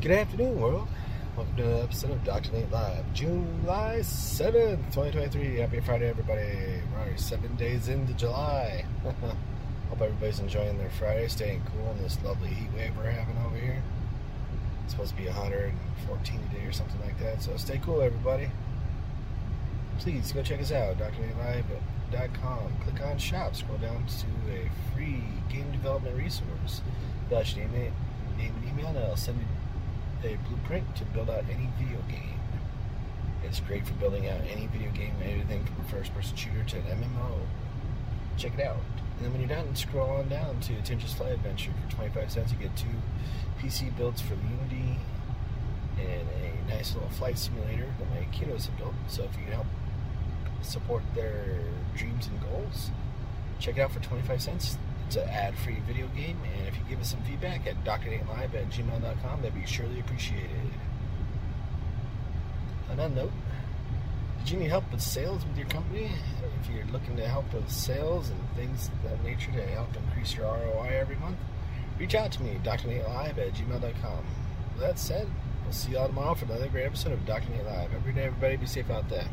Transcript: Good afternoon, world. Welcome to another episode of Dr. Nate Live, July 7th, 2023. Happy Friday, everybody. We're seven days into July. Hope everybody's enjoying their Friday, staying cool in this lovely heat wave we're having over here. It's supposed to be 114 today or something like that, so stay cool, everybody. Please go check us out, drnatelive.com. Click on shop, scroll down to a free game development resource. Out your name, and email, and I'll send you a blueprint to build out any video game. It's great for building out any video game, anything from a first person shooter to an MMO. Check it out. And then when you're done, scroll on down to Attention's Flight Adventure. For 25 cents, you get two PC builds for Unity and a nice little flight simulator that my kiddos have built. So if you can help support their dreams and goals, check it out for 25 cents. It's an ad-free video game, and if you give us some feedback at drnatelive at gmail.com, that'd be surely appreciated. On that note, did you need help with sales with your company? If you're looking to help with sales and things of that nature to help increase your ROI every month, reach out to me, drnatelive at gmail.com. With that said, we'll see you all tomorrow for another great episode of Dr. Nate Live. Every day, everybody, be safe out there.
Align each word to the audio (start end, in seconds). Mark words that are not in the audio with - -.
Good 0.00 0.12
afternoon, 0.12 0.60
world. 0.60 0.86
Welcome 1.36 1.56
to 1.56 1.64
another 1.64 1.82
episode 1.82 2.12
of 2.12 2.22
Dr. 2.22 2.52
Nate 2.52 2.70
Live, 2.70 3.12
July 3.14 3.98
7th, 4.02 4.94
2023. 4.94 5.56
Happy 5.56 5.80
Friday, 5.80 6.08
everybody. 6.08 6.82
We're 6.94 7.16
seven 7.16 7.56
days 7.56 7.88
into 7.88 8.12
July. 8.12 8.84
Hope 9.02 10.00
everybody's 10.00 10.38
enjoying 10.38 10.78
their 10.78 10.90
Friday, 10.90 11.26
staying 11.26 11.64
cool 11.72 11.90
in 11.90 11.98
this 12.00 12.16
lovely 12.24 12.50
heat 12.50 12.68
wave 12.76 12.96
we're 12.96 13.10
having 13.10 13.36
over 13.44 13.56
here. 13.56 13.82
It's 14.84 14.92
supposed 14.92 15.10
to 15.10 15.16
be 15.16 15.26
114 15.26 16.40
today 16.52 16.64
or 16.64 16.70
something 16.70 17.00
like 17.00 17.18
that, 17.18 17.42
so 17.42 17.56
stay 17.56 17.80
cool, 17.84 18.00
everybody. 18.00 18.50
Please 19.98 20.30
go 20.30 20.44
check 20.44 20.60
us 20.60 20.70
out, 20.70 20.96
drnatelive.com. 20.98 22.72
Click 22.84 23.04
on 23.04 23.18
shop, 23.18 23.56
scroll 23.56 23.78
down 23.78 24.06
to 24.06 24.26
a 24.52 24.70
free 24.94 25.24
game 25.48 25.72
development 25.72 26.16
resource. 26.16 26.82
Out 27.34 27.56
your 27.56 27.66
name, 27.66 27.92
and 28.38 28.52
email, 28.64 28.86
and 28.86 28.98
I'll 28.98 29.16
send 29.16 29.38
you 29.38 29.46
a 30.24 30.36
blueprint 30.48 30.96
to 30.96 31.04
build 31.06 31.30
out 31.30 31.44
any 31.50 31.68
video 31.78 32.00
game. 32.08 32.40
It's 33.44 33.60
great 33.60 33.86
for 33.86 33.94
building 33.94 34.28
out 34.28 34.40
any 34.50 34.66
video 34.66 34.90
game, 34.90 35.14
anything 35.22 35.64
from 35.64 35.84
a 35.84 35.88
first 35.88 36.14
person 36.14 36.36
shooter 36.36 36.64
to 36.64 36.76
an 36.78 37.02
MMO. 37.02 37.38
Check 38.36 38.54
it 38.58 38.64
out. 38.66 38.76
And 39.16 39.24
then 39.24 39.32
when 39.32 39.40
you're 39.40 39.48
done, 39.48 39.74
scroll 39.74 40.10
on 40.10 40.28
down 40.28 40.60
to 40.60 40.74
Attention's 40.74 41.14
Flight 41.14 41.32
Adventure. 41.32 41.72
For 41.88 41.96
25 41.96 42.30
cents, 42.30 42.52
you 42.52 42.58
get 42.58 42.76
two 42.76 42.86
PC 43.60 43.96
builds 43.96 44.20
for 44.20 44.34
Unity 44.34 44.98
and 45.98 46.28
a 46.28 46.70
nice 46.70 46.94
little 46.94 47.10
flight 47.10 47.38
simulator 47.38 47.92
that 47.98 48.10
my 48.10 48.26
kiddos 48.32 48.66
have 48.66 48.76
built. 48.76 48.94
So 49.08 49.24
if 49.24 49.36
you 49.36 49.44
can 49.44 49.52
help 49.54 49.66
support 50.62 51.02
their 51.14 51.58
dreams 51.96 52.28
and 52.28 52.40
goals, 52.40 52.90
check 53.58 53.76
it 53.76 53.80
out 53.80 53.92
for 53.92 54.00
25 54.00 54.42
cents. 54.42 54.78
It's 55.08 55.16
an 55.16 55.26
ad-free 55.30 55.78
video 55.86 56.06
game, 56.08 56.36
and 56.44 56.68
if 56.68 56.76
you 56.76 56.82
give 56.86 57.00
us 57.00 57.12
some 57.12 57.22
feedback 57.22 57.66
at 57.66 57.82
drnatelive 57.82 58.54
at 58.54 58.68
gmail.com, 58.68 59.40
that'd 59.40 59.54
be 59.54 59.64
surely 59.64 60.00
appreciated. 60.00 60.50
On 62.90 62.98
that 62.98 63.12
note, 63.12 63.32
did 64.38 64.50
you 64.50 64.58
need 64.58 64.68
help 64.68 64.84
with 64.92 65.00
sales 65.00 65.46
with 65.46 65.56
your 65.56 65.66
company? 65.68 66.10
If 66.60 66.68
you're 66.68 66.84
looking 66.92 67.16
to 67.16 67.26
help 67.26 67.54
with 67.54 67.70
sales 67.70 68.28
and 68.28 68.38
things 68.54 68.88
of 68.88 69.02
that 69.04 69.24
nature 69.24 69.50
to 69.52 69.66
help 69.68 69.88
increase 69.96 70.36
your 70.36 70.44
ROI 70.44 70.98
every 71.00 71.16
month, 71.16 71.38
reach 71.98 72.14
out 72.14 72.30
to 72.32 72.42
me, 72.42 72.60
drnatelive 72.62 73.38
at 73.38 73.54
gmail.com. 73.54 74.26
With 74.74 74.82
that 74.82 74.98
said, 74.98 75.26
we'll 75.64 75.72
see 75.72 75.92
you 75.92 75.98
all 76.00 76.08
tomorrow 76.08 76.34
for 76.34 76.44
another 76.44 76.68
great 76.68 76.84
episode 76.84 77.12
of 77.12 77.24
Dr. 77.24 77.48
Nate 77.48 77.64
Live. 77.64 77.94
Every 77.94 78.12
day, 78.12 78.24
everybody, 78.24 78.58
be 78.58 78.66
safe 78.66 78.90
out 78.90 79.08
there. 79.08 79.26